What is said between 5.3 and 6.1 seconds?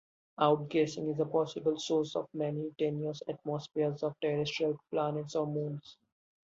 or moons.